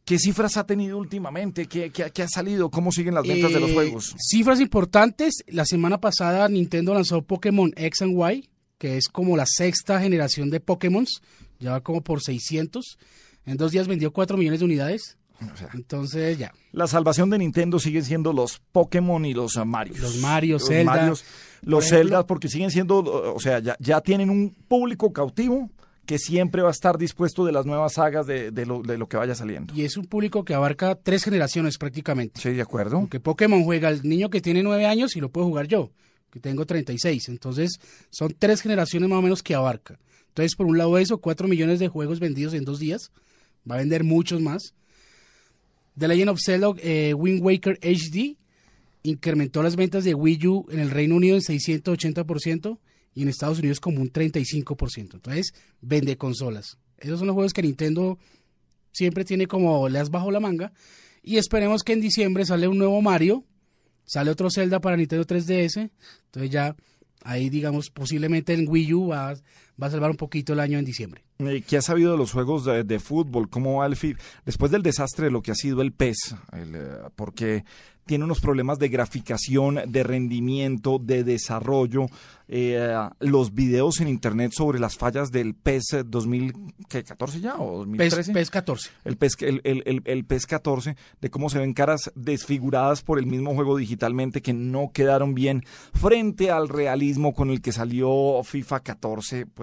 ¿qué 0.06 0.18
cifras 0.18 0.58
ha 0.58 0.66
tenido 0.66 0.98
últimamente? 0.98 1.68
¿Qué, 1.68 1.92
qué- 1.92 2.10
qué 2.12 2.24
ha 2.24 2.28
salido? 2.28 2.72
¿Cómo 2.72 2.92
siguen 2.92 3.14
las 3.14 3.28
ventas 3.28 3.54
de 3.54 3.60
los 3.60 3.70
Eh, 3.70 3.74
juegos? 3.74 4.16
Cifras 4.18 4.60
importantes. 4.62 5.44
La 5.48 5.66
semana 5.66 6.00
pasada 6.00 6.48
Nintendo 6.50 6.94
lanzó 6.94 7.22
Pokémon 7.22 7.72
X 7.76 8.02
and 8.02 8.18
Y, 8.34 8.50
que 8.80 8.98
es 8.98 9.10
como 9.10 9.38
la 9.38 9.46
sexta 9.46 10.02
generación 10.02 10.50
de 10.50 10.60
Pokémon. 10.60 11.06
Ya 11.62 11.72
va 11.72 11.82
como 11.82 12.02
por 12.02 12.22
600. 12.22 12.98
En 13.46 13.58
dos 13.58 13.72
días 13.72 13.88
vendió 13.88 14.12
4 14.12 14.36
millones 14.38 14.60
de 14.60 14.66
unidades. 14.66 15.18
O 15.42 15.58
sea, 15.58 15.70
Entonces 15.74 16.38
ya. 16.38 16.54
la 16.72 16.86
salvación 16.86 17.30
de 17.32 17.40
Nintendo 17.40 17.80
siguen 17.80 18.04
siendo 18.04 18.32
los 18.34 18.60
Pokémon 18.72 19.26
y 19.26 19.34
los 19.34 19.56
uh, 19.56 19.66
Marios. 19.66 20.00
Los 20.00 20.18
Mario, 20.18 20.54
Los 20.56 20.68
Zelda. 20.68 20.92
Marios, 20.94 21.24
los 21.62 21.86
Por 21.86 21.98
Zeldas, 21.98 22.26
porque 22.26 22.48
siguen 22.48 22.70
siendo, 22.70 23.00
o 23.00 23.40
sea, 23.40 23.60
ya, 23.60 23.76
ya 23.80 24.02
tienen 24.02 24.30
un 24.30 24.52
público 24.68 25.12
cautivo 25.12 25.70
que 26.06 26.20
siempre 26.20 26.62
va 26.62 26.68
a 26.68 26.72
estar 26.72 26.98
dispuesto 26.98 27.46
de 27.46 27.52
las 27.52 27.66
nuevas 27.66 27.94
sagas 27.94 28.28
de, 28.28 28.52
de 28.52 28.66
lo, 28.66 28.82
de 28.84 28.98
lo 28.98 29.08
que 29.08 29.18
vaya 29.18 29.34
saliendo. 29.34 29.74
Y 29.74 29.84
es 29.84 29.98
un 29.98 30.06
público 30.06 30.44
que 30.44 30.54
abarca 30.54 30.96
tres 30.96 31.24
generaciones 31.24 31.78
prácticamente. 31.78 32.40
Sí, 32.40 32.52
de 32.52 32.62
acuerdo. 32.62 33.00
Porque 33.00 33.20
Pokémon 33.20 33.64
juega 33.64 33.90
el 33.90 34.04
niño 34.04 34.30
que 34.30 34.42
tiene 34.42 34.62
9 34.62 34.86
años 34.86 35.16
y 35.16 35.22
lo 35.22 35.30
puedo 35.30 35.48
jugar 35.48 35.68
yo, 35.68 35.92
que 36.30 36.40
tengo 36.40 36.66
36. 36.66 37.30
Entonces 37.30 37.80
son 38.12 38.36
tres 38.38 38.62
generaciones 38.62 39.10
más 39.10 39.20
o 39.20 39.22
menos 39.24 39.42
que 39.42 39.56
abarca. 39.56 39.98
Entonces, 40.32 40.56
por 40.56 40.66
un 40.66 40.78
lado 40.78 40.98
eso, 40.98 41.18
4 41.18 41.48
millones 41.50 41.80
de 41.80 41.90
juegos 41.90 42.22
vendidos 42.22 42.54
en 42.54 42.64
dos 42.64 42.80
días. 42.80 43.12
Va 43.70 43.76
a 43.76 43.80
vender 43.80 44.06
muchos 44.06 44.40
más. 44.40 44.74
The 45.98 46.08
Legend 46.08 46.30
of 46.30 46.40
Zelda 46.42 46.72
eh, 46.78 47.14
Wind 47.14 47.44
Waker 47.44 47.78
HD 47.82 48.38
incrementó 49.04 49.62
las 49.62 49.76
ventas 49.76 50.06
de 50.06 50.14
Wii 50.14 50.48
U 50.48 50.66
en 50.72 50.80
el 50.80 50.90
Reino 50.90 51.16
Unido 51.16 51.36
en 51.36 51.42
680% 51.42 52.80
y 53.14 53.24
en 53.24 53.28
Estados 53.28 53.60
Unidos 53.60 53.82
como 53.82 54.00
un 54.02 54.12
35%. 54.12 55.16
Entonces, 55.16 55.54
vende 55.82 56.16
consolas. 56.18 56.78
Esos 56.98 57.20
son 57.20 57.28
los 57.28 57.34
juegos 57.34 57.52
que 57.52 57.62
Nintendo 57.62 58.18
siempre 58.94 59.26
tiene 59.26 59.48
como 59.48 59.90
le 59.90 60.00
has 60.00 60.10
bajo 60.10 60.32
la 60.32 60.40
manga. 60.40 60.72
Y 61.24 61.38
esperemos 61.38 61.84
que 61.84 61.94
en 61.94 62.02
diciembre 62.02 62.46
sale 62.46 62.70
un 62.70 62.78
nuevo 62.78 63.02
Mario, 63.02 63.44
sale 64.06 64.32
otro 64.32 64.50
Zelda 64.50 64.80
para 64.80 64.96
Nintendo 64.96 65.26
3DS. 65.26 65.92
Entonces 66.26 66.52
ya 66.52 66.76
ahí 67.24 67.50
digamos 67.50 67.90
posiblemente 67.90 68.54
en 68.54 68.68
Wii 68.68 68.94
U 68.94 69.08
va, 69.10 69.36
va 69.82 69.88
a 69.88 69.92
salvar 69.92 70.12
un 70.12 70.18
poquito 70.18 70.54
el 70.54 70.60
año 70.60 70.80
en 70.80 70.86
diciembre. 70.86 71.24
Eh, 71.40 71.64
¿Qué 71.68 71.78
ha 71.78 71.82
sabido 71.82 72.12
de 72.12 72.18
los 72.18 72.32
juegos 72.32 72.66
de, 72.66 72.84
de 72.84 73.00
fútbol? 73.00 73.50
¿Cómo 73.50 73.78
va 73.80 73.86
el 73.86 73.96
FIF? 73.96 74.18
Después 74.46 74.72
del 74.72 74.84
desastre 74.84 75.26
de 75.26 75.32
lo 75.32 75.42
que 75.42 75.52
ha 75.52 75.56
sido 75.56 75.82
el 75.82 75.92
PES, 75.92 76.36
el, 76.54 76.76
eh, 76.76 76.98
porque 77.16 77.64
tiene 78.06 78.26
unos 78.26 78.42
problemas 78.42 78.78
de 78.80 78.90
graficación, 78.90 79.80
de 79.88 80.04
rendimiento, 80.04 81.00
de 81.00 81.24
desarrollo. 81.24 82.08
eh, 82.54 82.94
los 83.22 83.54
videos 83.54 84.02
en 84.02 84.10
internet 84.10 84.52
sobre 84.54 84.80
las 84.80 84.98
fallas 84.98 85.32
del 85.32 85.54
PES 85.56 86.04
2014 86.06 87.40
ya 87.40 87.56
o 87.56 87.86
PES, 87.86 88.12
2013. 88.16 88.34
PES 88.34 88.50
14. 88.52 88.90
el 89.06 89.18
PES, 89.18 89.38
el, 89.42 89.62
el, 89.64 89.84
el, 89.86 90.02
el 90.06 90.26
PES 90.26 90.48
14, 90.48 90.96
de 91.22 91.30
cómo 91.30 91.50
se 91.50 91.60
ven 91.60 91.74
caras 91.74 92.12
desfiguradas 92.16 93.04
por 93.04 93.20
el 93.20 93.26
mismo 93.26 93.54
juego 93.56 93.78
digitalmente 93.78 94.42
que 94.42 94.54
no 94.54 94.92
quedaron 94.94 95.34
bien 95.34 95.64
frente 95.94 96.52
al 96.52 96.68
realismo 96.70 97.34
con 97.34 97.50
el 97.52 97.62
que 97.62 97.72
salió 97.72 98.42
FIFA 98.44 98.82
14. 98.82 99.46
Pues, 99.46 99.61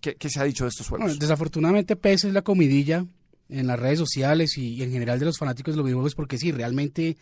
¿qué, 0.00 0.14
qué 0.16 0.28
se 0.30 0.40
ha 0.40 0.44
dicho 0.44 0.64
de 0.64 0.68
estos 0.70 0.88
juegos? 0.88 1.06
Bueno, 1.06 1.18
desafortunadamente 1.20 1.96
PES 1.96 2.24
es 2.24 2.32
la 2.32 2.42
comidilla 2.42 3.04
en 3.48 3.66
las 3.66 3.78
redes 3.78 3.98
sociales 3.98 4.56
y, 4.58 4.74
y 4.74 4.82
en 4.82 4.92
general 4.92 5.18
de 5.18 5.26
los 5.26 5.38
fanáticos 5.38 5.74
de 5.74 5.78
los 5.78 5.84
videojuegos 5.86 6.14
porque 6.14 6.38
sí, 6.38 6.52
realmente 6.52 7.16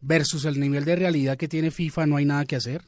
versus 0.00 0.44
el 0.44 0.60
nivel 0.60 0.84
de 0.84 0.96
realidad 0.96 1.36
que 1.36 1.48
tiene 1.48 1.70
FIFA 1.70 2.06
no 2.06 2.16
hay 2.16 2.24
nada 2.24 2.44
que 2.44 2.56
hacer. 2.56 2.82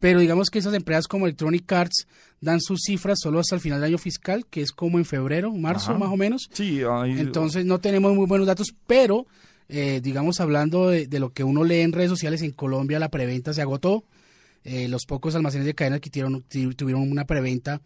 Pero 0.00 0.18
digamos 0.18 0.50
que 0.50 0.58
esas 0.58 0.74
empresas 0.74 1.06
como 1.08 1.26
Electronic 1.26 1.70
Arts 1.72 2.06
dan 2.40 2.60
sus 2.60 2.80
cifras 2.84 3.18
solo 3.22 3.38
hasta 3.38 3.54
el 3.54 3.60
final 3.60 3.80
del 3.80 3.90
año 3.90 3.98
fiscal, 3.98 4.44
que 4.50 4.60
es 4.60 4.72
como 4.72 4.98
en 4.98 5.04
febrero, 5.04 5.52
marzo 5.52 5.90
Ajá. 5.92 5.98
más 6.00 6.10
o 6.12 6.16
menos. 6.16 6.48
Sí, 6.52 6.80
hay- 6.88 7.12
Entonces 7.18 7.64
no 7.64 7.78
tenemos 7.78 8.14
muy 8.14 8.26
buenos 8.26 8.46
datos, 8.46 8.74
pero 8.86 9.26
eh, 9.68 10.00
digamos 10.02 10.40
hablando 10.40 10.88
de, 10.90 11.06
de 11.06 11.20
lo 11.20 11.32
que 11.32 11.44
uno 11.44 11.64
lee 11.64 11.80
en 11.80 11.92
redes 11.92 12.10
sociales, 12.10 12.42
en 12.42 12.50
Colombia 12.50 12.98
la 12.98 13.08
preventa 13.08 13.54
se 13.54 13.62
agotó. 13.62 14.04
Eh, 14.64 14.88
los 14.88 15.04
pocos 15.06 15.34
almacenes 15.34 15.66
de 15.66 15.74
cadena 15.74 16.00
que 16.00 16.10
tuvieron, 16.10 16.42
tu- 16.42 16.74
tuvieron 16.74 17.10
una 17.10 17.26
preventa 17.26 17.82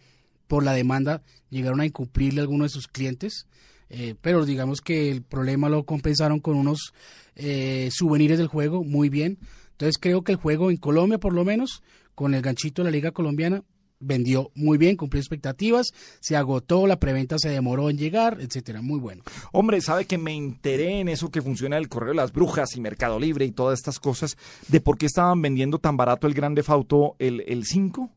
por 0.47 0.65
la 0.65 0.73
demanda 0.73 1.23
llegaron 1.51 1.81
a 1.81 1.87
incumplirle 1.87 2.41
a 2.41 2.43
algunos 2.43 2.71
de 2.71 2.75
sus 2.75 2.89
clientes. 2.89 3.47
Eh, 3.91 4.15
pero 4.21 4.45
digamos 4.47 4.81
que 4.81 5.11
el 5.11 5.23
problema 5.23 5.69
lo 5.69 5.85
compensaron 5.85 6.41
con 6.41 6.57
unos 6.57 6.93
eh, 7.37 7.89
souvenirs 7.93 8.39
del 8.39 8.47
juego, 8.47 8.85
muy 8.85 9.09
bien. 9.09 9.39
Entonces 9.73 9.99
creo 9.99 10.23
que 10.23 10.33
el 10.33 10.39
juego 10.39 10.71
en 10.71 10.77
Colombia, 10.77 11.19
por 11.19 11.33
lo 11.35 11.45
menos, 11.45 11.83
con 12.15 12.35
el 12.35 12.43
ganchito 12.43 12.83
de 12.83 12.91
la 12.91 12.97
Liga 12.97 13.13
Colombiana, 13.13 13.63
vendió 14.01 14.51
muy 14.55 14.79
bien, 14.79 14.97
cumplió 14.97 15.21
expectativas, 15.21 15.89
se 16.21 16.37
agotó, 16.37 16.87
la 16.87 16.99
preventa 16.99 17.39
se 17.39 17.49
demoró 17.49 17.91
en 17.91 17.99
llegar, 17.99 18.39
etcétera, 18.41 18.83
muy 18.83 18.99
bueno. 18.99 19.23
Hombre, 19.53 19.81
sabe 19.81 20.07
que 20.07 20.19
me 20.19 20.35
enteré 20.35 21.01
en 21.01 21.09
eso 21.09 21.31
que 21.31 21.43
funciona 21.43 21.77
el 21.77 21.89
correo 21.89 22.11
de 22.11 22.17
las 22.17 22.33
brujas 22.33 22.77
y 22.77 22.81
Mercado 22.81 23.19
Libre 23.19 23.45
y 23.45 23.51
todas 23.51 23.79
estas 23.79 23.99
cosas 23.99 24.37
de 24.69 24.81
por 24.81 24.99
qué 24.99 25.07
estaban 25.07 25.43
vendiendo 25.43 25.79
tan 25.79 25.97
barato 25.97 26.27
el 26.27 26.35
Grande 26.35 26.63
Fauto 26.63 27.17
el, 27.19 27.45
el 27.47 27.65
5, 27.65 28.11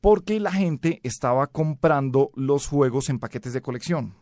porque 0.00 0.40
la 0.40 0.52
gente 0.52 1.00
estaba 1.02 1.46
comprando 1.46 2.30
los 2.34 2.66
juegos 2.66 3.08
en 3.08 3.18
paquetes 3.18 3.52
de 3.52 3.62
colección 3.62 4.14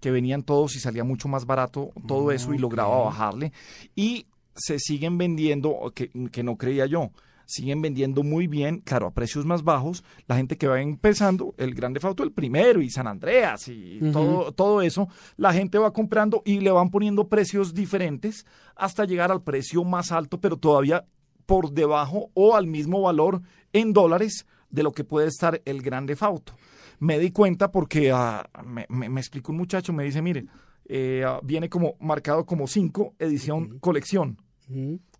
que 0.00 0.10
venían 0.10 0.42
todos 0.42 0.76
y 0.76 0.80
salía 0.80 1.02
mucho 1.02 1.28
más 1.28 1.46
barato 1.46 1.90
todo 2.06 2.30
eso 2.30 2.52
y 2.52 2.58
lograba 2.58 3.04
bajarle. 3.04 3.52
Y 3.96 4.26
se 4.54 4.78
siguen 4.78 5.16
vendiendo 5.16 5.90
que, 5.94 6.10
que 6.30 6.42
no 6.42 6.58
creía 6.58 6.84
yo 6.84 7.10
siguen 7.46 7.82
vendiendo 7.82 8.22
muy 8.22 8.46
bien, 8.46 8.80
claro, 8.80 9.06
a 9.06 9.14
precios 9.14 9.44
más 9.44 9.62
bajos. 9.62 10.04
La 10.26 10.36
gente 10.36 10.56
que 10.56 10.66
va 10.66 10.80
empezando, 10.80 11.54
el 11.58 11.74
Grande 11.74 12.00
Fauto, 12.00 12.22
el 12.22 12.32
primero, 12.32 12.80
y 12.80 12.90
San 12.90 13.06
Andreas, 13.06 13.68
y 13.68 14.00
todo, 14.12 14.52
todo 14.52 14.82
eso, 14.82 15.08
la 15.36 15.52
gente 15.52 15.78
va 15.78 15.92
comprando 15.92 16.42
y 16.44 16.60
le 16.60 16.70
van 16.70 16.90
poniendo 16.90 17.28
precios 17.28 17.74
diferentes 17.74 18.46
hasta 18.76 19.04
llegar 19.04 19.30
al 19.30 19.42
precio 19.42 19.84
más 19.84 20.12
alto, 20.12 20.40
pero 20.40 20.56
todavía 20.56 21.04
por 21.46 21.72
debajo 21.72 22.30
o 22.34 22.56
al 22.56 22.66
mismo 22.66 23.02
valor 23.02 23.42
en 23.72 23.92
dólares 23.92 24.46
de 24.70 24.82
lo 24.82 24.92
que 24.92 25.04
puede 25.04 25.28
estar 25.28 25.60
el 25.64 25.82
Grande 25.82 26.16
Fauto. 26.16 26.54
Me 26.98 27.18
di 27.18 27.30
cuenta 27.30 27.70
porque 27.70 28.10
ah, 28.12 28.48
me, 28.64 28.86
me, 28.88 29.20
explicó 29.20 29.52
un 29.52 29.58
muchacho, 29.58 29.92
me 29.92 30.04
dice, 30.04 30.22
mire, 30.22 30.46
eh, 30.86 31.24
ah, 31.26 31.40
viene 31.42 31.68
como 31.68 31.96
marcado 32.00 32.44
como 32.46 32.66
5, 32.66 33.14
edición 33.18 33.78
colección. 33.78 34.38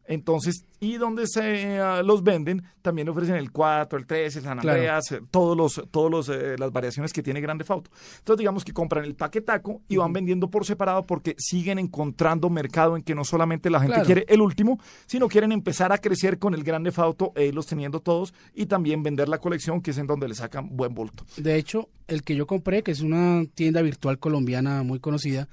Entonces, 0.06 0.64
y 0.80 0.96
donde 0.96 1.26
se 1.26 1.80
uh, 1.80 2.04
los 2.04 2.22
venden, 2.22 2.62
también 2.82 3.08
ofrecen 3.08 3.36
el 3.36 3.50
4, 3.50 3.98
el 3.98 4.06
3, 4.06 4.36
el 4.36 4.42
San 4.42 4.58
Andreas, 4.58 5.08
claro. 5.08 5.26
todos 5.30 5.56
los, 5.56 5.82
todos 5.90 6.10
los, 6.10 6.28
eh, 6.28 6.56
las 6.58 6.72
variaciones 6.72 7.12
que 7.12 7.22
tiene 7.22 7.40
Grande 7.40 7.64
Fauto. 7.64 7.90
Entonces, 8.18 8.38
digamos 8.38 8.64
que 8.64 8.72
compran 8.72 9.04
el 9.04 9.14
paquetaco 9.14 9.80
y 9.88 9.96
van 9.96 10.12
vendiendo 10.12 10.50
por 10.50 10.66
separado 10.66 11.06
porque 11.06 11.34
siguen 11.38 11.78
encontrando 11.78 12.50
mercado 12.50 12.96
en 12.96 13.02
que 13.02 13.14
no 13.14 13.24
solamente 13.24 13.70
la 13.70 13.80
gente 13.80 13.94
claro. 13.94 14.06
quiere 14.06 14.26
el 14.28 14.40
último, 14.42 14.78
sino 15.06 15.28
quieren 15.28 15.52
empezar 15.52 15.92
a 15.92 15.98
crecer 15.98 16.38
con 16.38 16.54
el 16.54 16.62
Grande 16.62 16.92
Fauto, 16.92 17.32
e 17.34 17.46
irlos 17.46 17.66
teniendo 17.66 18.00
todos 18.00 18.34
y 18.54 18.66
también 18.66 19.02
vender 19.02 19.28
la 19.28 19.38
colección, 19.38 19.80
que 19.80 19.92
es 19.92 19.98
en 19.98 20.06
donde 20.06 20.28
le 20.28 20.34
sacan 20.34 20.76
buen 20.76 20.94
bulto. 20.94 21.24
De 21.36 21.56
hecho, 21.56 21.88
el 22.08 22.22
que 22.22 22.36
yo 22.36 22.46
compré, 22.46 22.82
que 22.82 22.90
es 22.90 23.00
una 23.00 23.44
tienda 23.54 23.80
virtual 23.80 24.18
colombiana 24.18 24.82
muy 24.82 25.00
conocida, 25.00 25.48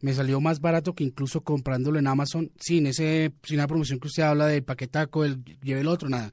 me 0.00 0.12
salió 0.12 0.40
más 0.40 0.60
barato 0.60 0.94
que 0.94 1.04
incluso 1.04 1.40
comprándolo 1.40 1.98
en 1.98 2.06
Amazon 2.06 2.50
sin 2.58 2.86
ese 2.86 3.32
sin 3.42 3.58
la 3.58 3.66
promoción 3.66 3.98
que 3.98 4.08
usted 4.08 4.22
habla 4.22 4.46
del 4.46 4.62
paquetaco, 4.62 5.24
el 5.24 5.44
lleve 5.62 5.80
el 5.80 5.88
otro, 5.88 6.08
nada. 6.08 6.32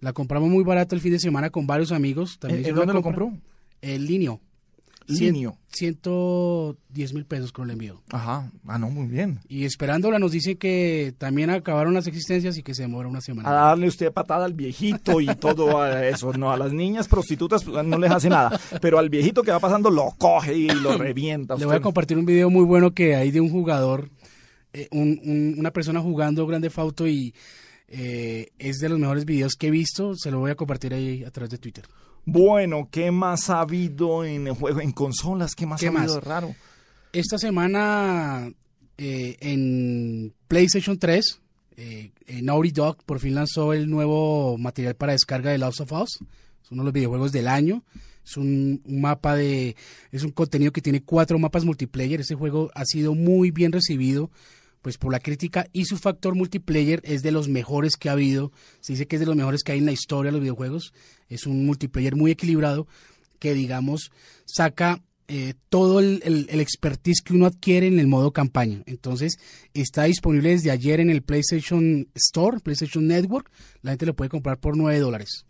La 0.00 0.12
compramos 0.12 0.50
muy 0.50 0.64
barato 0.64 0.94
el 0.94 1.00
fin 1.00 1.12
de 1.12 1.18
semana 1.18 1.50
con 1.50 1.66
varios 1.66 1.92
amigos. 1.92 2.38
También 2.38 2.64
¿En, 2.64 2.74
dónde 2.74 2.92
lo 2.92 3.02
compró? 3.02 3.32
El 3.80 4.06
Linio. 4.06 4.40
Linio. 5.06 5.56
110 5.68 7.14
mil 7.14 7.26
pesos 7.26 7.52
con 7.52 7.64
el 7.64 7.72
envío. 7.72 8.00
Ajá, 8.10 8.50
ah, 8.66 8.78
no, 8.78 8.90
muy 8.90 9.06
bien. 9.06 9.40
Y 9.48 9.64
esperándola 9.64 10.18
nos 10.18 10.32
dice 10.32 10.56
que 10.56 11.14
también 11.18 11.50
acabaron 11.50 11.94
las 11.94 12.06
existencias 12.06 12.56
y 12.56 12.62
que 12.62 12.74
se 12.74 12.82
demora 12.82 13.08
una 13.08 13.20
semana. 13.20 13.48
A 13.48 13.52
darle 13.52 13.88
usted 13.88 14.12
patada 14.12 14.44
al 14.44 14.54
viejito 14.54 15.20
y 15.20 15.26
todo 15.34 15.80
a 15.80 16.06
eso. 16.06 16.32
No, 16.32 16.52
a 16.52 16.56
las 16.56 16.72
niñas 16.72 17.08
prostitutas 17.08 17.64
pues, 17.64 17.84
no 17.84 17.98
les 17.98 18.10
hace 18.10 18.30
nada. 18.30 18.58
Pero 18.80 18.98
al 18.98 19.10
viejito 19.10 19.42
que 19.42 19.50
va 19.50 19.58
pasando 19.58 19.90
lo 19.90 20.12
coge 20.16 20.54
y 20.54 20.68
lo 20.68 20.96
revienta. 20.98 21.56
Le 21.56 21.66
voy 21.66 21.76
a 21.76 21.80
compartir 21.80 22.16
un 22.16 22.26
video 22.26 22.50
muy 22.50 22.64
bueno 22.64 22.92
que 22.92 23.16
hay 23.16 23.30
de 23.30 23.40
un 23.40 23.50
jugador, 23.50 24.10
eh, 24.72 24.88
un, 24.92 25.20
un, 25.24 25.56
una 25.58 25.72
persona 25.72 26.00
jugando 26.00 26.46
Grande 26.46 26.70
Fauto 26.70 27.06
y 27.06 27.34
eh, 27.88 28.48
es 28.58 28.78
de 28.78 28.88
los 28.88 28.98
mejores 28.98 29.24
videos 29.24 29.54
que 29.54 29.68
he 29.68 29.70
visto. 29.70 30.14
Se 30.14 30.30
lo 30.30 30.38
voy 30.38 30.50
a 30.50 30.54
compartir 30.54 30.94
ahí 30.94 31.24
a 31.24 31.30
través 31.30 31.50
de 31.50 31.58
Twitter. 31.58 31.84
Bueno, 32.24 32.88
¿qué 32.90 33.10
más 33.10 33.50
ha 33.50 33.60
habido 33.60 34.24
en 34.24 34.46
el 34.46 34.54
juego, 34.54 34.80
en 34.80 34.92
consolas? 34.92 35.54
¿Qué 35.54 35.66
más 35.66 35.80
¿Qué 35.80 35.86
ha 35.86 35.90
habido 35.90 36.14
más? 36.16 36.24
raro? 36.24 36.54
Esta 37.12 37.38
semana 37.38 38.50
eh, 38.96 39.36
en 39.40 40.32
PlayStation 40.48 40.98
3, 40.98 41.40
eh, 41.76 42.12
Naughty 42.42 42.70
Dog 42.70 43.04
por 43.04 43.20
fin 43.20 43.34
lanzó 43.34 43.72
el 43.72 43.88
nuevo 43.90 44.56
material 44.58 44.94
para 44.94 45.12
descarga 45.12 45.50
de 45.50 45.58
Last 45.58 45.80
of 45.80 45.92
Us. 45.92 46.18
Es 46.62 46.70
uno 46.70 46.82
de 46.82 46.86
los 46.86 46.94
videojuegos 46.94 47.32
del 47.32 47.48
año. 47.48 47.82
Es 48.24 48.38
un, 48.38 48.80
un, 48.86 49.00
mapa 49.02 49.36
de. 49.36 49.76
Es 50.10 50.22
un 50.22 50.30
contenido 50.30 50.72
que 50.72 50.80
tiene 50.80 51.02
cuatro 51.02 51.38
mapas 51.38 51.64
multiplayer. 51.64 52.20
Ese 52.20 52.34
juego 52.34 52.70
ha 52.74 52.84
sido 52.86 53.14
muy 53.14 53.50
bien 53.50 53.70
recibido 53.70 54.30
pues 54.84 54.98
por 54.98 55.10
la 55.10 55.18
crítica 55.18 55.66
y 55.72 55.86
su 55.86 55.96
factor 55.96 56.34
multiplayer 56.34 57.00
es 57.04 57.22
de 57.22 57.30
los 57.30 57.48
mejores 57.48 57.96
que 57.96 58.10
ha 58.10 58.12
habido. 58.12 58.52
Se 58.80 58.92
dice 58.92 59.06
que 59.06 59.16
es 59.16 59.20
de 59.20 59.24
los 59.24 59.34
mejores 59.34 59.62
que 59.62 59.72
hay 59.72 59.78
en 59.78 59.86
la 59.86 59.92
historia 59.92 60.28
de 60.28 60.32
los 60.32 60.42
videojuegos. 60.42 60.92
Es 61.30 61.46
un 61.46 61.64
multiplayer 61.64 62.16
muy 62.16 62.30
equilibrado 62.30 62.86
que, 63.38 63.54
digamos, 63.54 64.10
saca 64.44 65.02
eh, 65.26 65.54
todo 65.70 66.00
el, 66.00 66.20
el, 66.22 66.48
el, 66.50 66.60
expertise 66.60 67.22
que 67.22 67.32
uno 67.32 67.46
adquiere 67.46 67.86
en 67.86 67.98
el 67.98 68.08
modo 68.08 68.34
campaña. 68.34 68.82
Entonces, 68.84 69.38
está 69.72 70.04
disponible 70.04 70.50
desde 70.50 70.70
ayer 70.70 71.00
en 71.00 71.08
el 71.08 71.22
PlayStation 71.22 72.06
Store, 72.14 72.60
PlayStation 72.60 73.06
Network. 73.06 73.50
La 73.80 73.92
gente 73.92 74.04
lo 74.04 74.14
puede 74.14 74.28
comprar 74.28 74.58
por 74.60 74.76
9 74.76 74.98
dólares. 74.98 75.46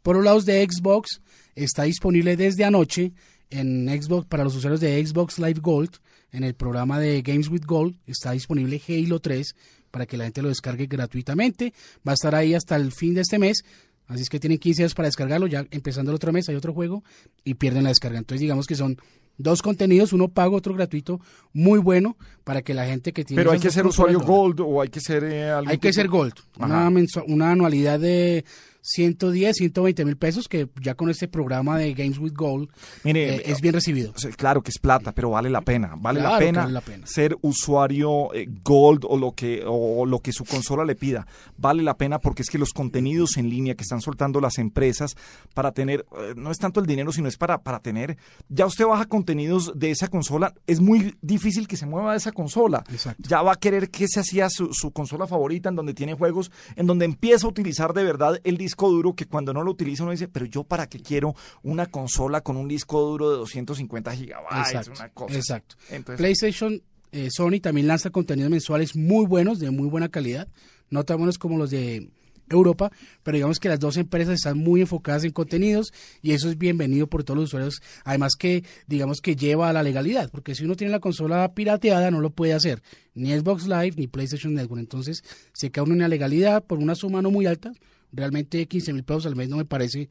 Por 0.00 0.16
los 0.16 0.24
lados 0.24 0.46
de 0.46 0.66
Xbox, 0.66 1.20
está 1.54 1.82
disponible 1.82 2.38
desde 2.38 2.64
anoche 2.64 3.12
en 3.50 3.86
Xbox 4.00 4.26
para 4.26 4.44
los 4.44 4.56
usuarios 4.56 4.80
de 4.80 5.06
Xbox 5.06 5.38
Live 5.38 5.60
Gold 5.60 5.98
en 6.36 6.44
el 6.44 6.54
programa 6.54 7.00
de 7.00 7.22
Games 7.22 7.48
with 7.48 7.64
Gold 7.64 7.96
está 8.06 8.32
disponible 8.32 8.80
Halo 8.86 9.20
3 9.20 9.56
para 9.90 10.04
que 10.04 10.18
la 10.18 10.24
gente 10.24 10.42
lo 10.42 10.48
descargue 10.48 10.86
gratuitamente. 10.86 11.72
Va 12.06 12.12
a 12.12 12.14
estar 12.14 12.34
ahí 12.34 12.54
hasta 12.54 12.76
el 12.76 12.92
fin 12.92 13.14
de 13.14 13.22
este 13.22 13.38
mes. 13.38 13.64
Así 14.06 14.22
es 14.22 14.28
que 14.28 14.38
tienen 14.38 14.58
15 14.58 14.82
días 14.82 14.94
para 14.94 15.08
descargarlo. 15.08 15.46
Ya 15.46 15.66
empezando 15.70 16.10
el 16.10 16.16
otro 16.16 16.32
mes 16.32 16.48
hay 16.50 16.54
otro 16.54 16.74
juego 16.74 17.02
y 17.42 17.54
pierden 17.54 17.84
la 17.84 17.88
descarga. 17.88 18.18
Entonces 18.18 18.42
digamos 18.42 18.66
que 18.66 18.74
son 18.74 18.98
dos 19.38 19.62
contenidos, 19.62 20.12
uno 20.12 20.28
pago, 20.28 20.56
otro 20.56 20.74
gratuito, 20.74 21.20
muy 21.54 21.78
bueno 21.78 22.16
para 22.44 22.60
que 22.60 22.74
la 22.74 22.84
gente 22.84 23.14
que 23.14 23.24
tiene... 23.24 23.40
Pero 23.40 23.52
hay 23.52 23.60
que 23.60 23.70
ser 23.70 23.86
usuario 23.86 24.20
Gold 24.20 24.60
o 24.60 24.82
hay 24.82 24.88
que 24.88 25.00
ser... 25.00 25.24
Eh, 25.24 25.50
hay 25.50 25.78
que 25.78 25.92
ser 25.92 26.08
Gold. 26.08 26.34
Una, 26.58 26.90
una 27.26 27.50
anualidad 27.50 27.98
de 27.98 28.44
110, 28.86 29.56
120 29.56 30.04
mil 30.04 30.16
pesos, 30.16 30.48
que 30.48 30.68
ya 30.80 30.94
con 30.94 31.10
este 31.10 31.26
programa 31.26 31.76
de 31.76 31.92
Games 31.92 32.18
with 32.18 32.34
Gold 32.34 32.70
Mire, 33.02 33.36
eh, 33.36 33.42
es 33.46 33.60
bien 33.60 33.74
recibido. 33.74 34.12
Claro 34.36 34.62
que 34.62 34.70
es 34.70 34.78
plata, 34.78 35.12
pero 35.12 35.30
vale 35.30 35.50
la 35.50 35.60
pena. 35.60 35.94
Vale, 35.96 36.20
claro 36.20 36.34
la, 36.34 36.38
pena 36.38 36.60
vale 36.62 36.72
la 36.72 36.80
pena 36.80 37.06
ser 37.06 37.36
usuario 37.42 38.32
eh, 38.32 38.48
Gold 38.62 39.04
o 39.08 39.16
lo, 39.16 39.32
que, 39.32 39.64
o 39.66 40.06
lo 40.06 40.20
que 40.20 40.32
su 40.32 40.44
consola 40.44 40.84
le 40.84 40.94
pida. 40.94 41.26
Vale 41.56 41.82
la 41.82 41.96
pena 41.96 42.20
porque 42.20 42.42
es 42.42 42.48
que 42.48 42.58
los 42.58 42.72
contenidos 42.72 43.36
en 43.38 43.50
línea 43.50 43.74
que 43.74 43.82
están 43.82 44.00
soltando 44.00 44.40
las 44.40 44.58
empresas 44.58 45.16
para 45.52 45.72
tener, 45.72 46.06
eh, 46.18 46.34
no 46.36 46.52
es 46.52 46.58
tanto 46.58 46.78
el 46.78 46.86
dinero, 46.86 47.10
sino 47.10 47.26
es 47.26 47.36
para, 47.36 47.58
para 47.58 47.80
tener, 47.80 48.16
ya 48.48 48.66
usted 48.66 48.86
baja 48.86 49.06
contenidos 49.06 49.72
de 49.74 49.90
esa 49.90 50.06
consola, 50.06 50.54
es 50.66 50.80
muy 50.80 51.16
difícil 51.22 51.66
que 51.66 51.76
se 51.76 51.86
mueva 51.86 52.12
de 52.12 52.18
esa 52.18 52.30
consola. 52.30 52.84
Exacto. 52.92 53.28
Ya 53.28 53.42
va 53.42 53.52
a 53.52 53.56
querer 53.56 53.90
que 53.90 54.06
se 54.06 54.20
hacía 54.20 54.48
su, 54.48 54.68
su 54.72 54.92
consola 54.92 55.26
favorita, 55.26 55.70
en 55.70 55.74
donde 55.74 55.92
tiene 55.92 56.14
juegos, 56.14 56.52
en 56.76 56.86
donde 56.86 57.04
empieza 57.04 57.46
a 57.46 57.50
utilizar 57.50 57.92
de 57.92 58.04
verdad 58.04 58.40
el 58.44 58.56
disco 58.56 58.75
duro 58.76 59.14
que 59.14 59.26
cuando 59.26 59.52
no 59.52 59.62
lo 59.62 59.72
utiliza 59.72 60.02
uno 60.02 60.12
dice, 60.12 60.28
pero 60.28 60.46
yo 60.46 60.64
para 60.64 60.88
qué 60.88 61.00
quiero 61.00 61.34
una 61.62 61.86
consola 61.86 62.40
con 62.40 62.56
un 62.56 62.68
disco 62.68 63.00
duro 63.00 63.30
de 63.30 63.38
250 63.38 64.14
gigabytes, 64.14 64.58
Exacto, 64.58 64.92
una 64.96 65.08
cosa. 65.10 65.34
Exacto. 65.34 65.76
Entonces, 65.90 66.18
PlayStation, 66.18 66.82
eh, 67.12 67.28
Sony 67.30 67.60
también 67.60 67.86
lanza 67.86 68.10
contenidos 68.10 68.50
mensuales 68.50 68.94
muy 68.94 69.26
buenos, 69.26 69.58
de 69.58 69.70
muy 69.70 69.88
buena 69.88 70.08
calidad, 70.08 70.48
no 70.90 71.04
tan 71.04 71.16
buenos 71.16 71.38
como 71.38 71.58
los 71.58 71.70
de 71.70 72.08
Europa, 72.48 72.90
pero 73.22 73.36
digamos 73.36 73.58
que 73.58 73.68
las 73.68 73.80
dos 73.80 73.96
empresas 73.96 74.34
están 74.34 74.58
muy 74.58 74.80
enfocadas 74.80 75.24
en 75.24 75.32
contenidos 75.32 75.92
y 76.22 76.32
eso 76.32 76.48
es 76.48 76.58
bienvenido 76.58 77.06
por 77.06 77.24
todos 77.24 77.38
los 77.38 77.48
usuarios, 77.48 77.82
además 78.04 78.34
que 78.38 78.64
digamos 78.86 79.20
que 79.20 79.36
lleva 79.36 79.68
a 79.68 79.72
la 79.72 79.82
legalidad, 79.82 80.30
porque 80.30 80.54
si 80.54 80.64
uno 80.64 80.76
tiene 80.76 80.92
la 80.92 81.00
consola 81.00 81.52
pirateada 81.54 82.10
no 82.10 82.20
lo 82.20 82.30
puede 82.30 82.54
hacer, 82.54 82.82
ni 83.14 83.36
Xbox 83.36 83.66
Live 83.66 83.94
ni 83.96 84.06
PlayStation 84.06 84.54
Network, 84.54 84.80
entonces 84.80 85.24
se 85.52 85.70
queda 85.70 85.84
uno 85.84 85.94
en 85.94 86.00
la 86.00 86.08
legalidad 86.08 86.64
por 86.64 86.78
una 86.78 86.94
suma 86.94 87.22
no 87.22 87.30
muy 87.30 87.46
alta, 87.46 87.72
realmente 88.12 88.66
15 88.66 88.92
mil 88.92 89.04
pesos 89.04 89.26
al 89.26 89.36
mes 89.36 89.48
no 89.48 89.56
me 89.56 89.64
parece 89.64 90.08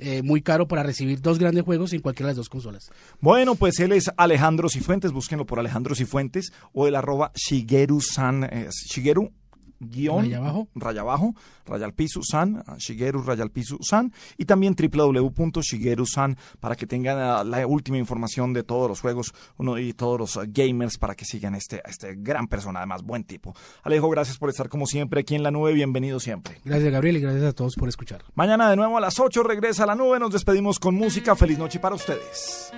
eh, 0.00 0.22
muy 0.22 0.42
caro 0.42 0.68
para 0.68 0.84
recibir 0.84 1.20
dos 1.20 1.38
grandes 1.38 1.64
juegos 1.64 1.92
en 1.92 2.00
cualquiera 2.00 2.28
de 2.28 2.30
las 2.30 2.36
dos 2.36 2.48
consolas. 2.48 2.90
Bueno, 3.20 3.56
pues 3.56 3.80
él 3.80 3.92
es 3.92 4.10
Alejandro 4.16 4.68
Cifuentes, 4.68 5.10
búsquenlo 5.10 5.44
por 5.44 5.58
Alejandro 5.58 5.96
Cifuentes 5.96 6.52
o 6.72 6.86
el 6.86 6.94
arroba 6.94 7.32
Shigeru-san, 7.34 8.44
eh, 8.44 8.68
Shigeru 8.70 9.32
guion 9.80 10.24
raya 10.24 10.38
abajo, 10.38 10.68
raya 10.74 11.00
abajo, 11.02 11.34
raya 11.66 11.86
al 11.86 11.94
piso, 11.94 12.20
san, 12.22 12.62
Shigeru, 12.78 13.22
raya 13.22 13.42
al 13.42 13.50
piso, 13.50 13.78
san, 13.80 14.12
y 14.36 14.44
también 14.44 14.74
www.shigeru-san 14.74 16.36
para 16.60 16.76
que 16.76 16.86
tengan 16.86 17.16
uh, 17.16 17.48
la 17.48 17.66
última 17.66 17.98
información 17.98 18.52
de 18.52 18.62
todos 18.62 18.88
los 18.88 19.00
juegos 19.00 19.34
uno, 19.56 19.78
y 19.78 19.92
todos 19.92 20.18
los 20.18 20.36
uh, 20.36 20.42
gamers 20.46 20.98
para 20.98 21.14
que 21.14 21.24
sigan 21.24 21.54
este, 21.54 21.82
este 21.88 22.14
gran 22.16 22.48
persona, 22.48 22.80
además 22.80 23.02
buen 23.02 23.24
tipo. 23.24 23.54
Alejo, 23.82 24.08
gracias 24.10 24.38
por 24.38 24.50
estar 24.50 24.68
como 24.68 24.86
siempre 24.86 25.20
aquí 25.20 25.34
en 25.34 25.42
la 25.42 25.50
nube, 25.50 25.72
bienvenido 25.72 26.20
siempre. 26.20 26.58
Gracias 26.64 26.92
Gabriel 26.92 27.16
y 27.16 27.20
gracias 27.20 27.44
a 27.44 27.52
todos 27.52 27.74
por 27.76 27.88
escuchar. 27.88 28.24
Mañana 28.34 28.70
de 28.70 28.76
nuevo 28.76 28.96
a 28.96 29.00
las 29.00 29.18
8 29.18 29.42
regresa 29.42 29.84
a 29.84 29.86
la 29.86 29.94
nube, 29.94 30.18
nos 30.18 30.32
despedimos 30.32 30.78
con 30.78 30.94
música, 30.94 31.36
feliz 31.36 31.58
noche 31.58 31.78
para 31.78 31.94
ustedes. 31.94 32.72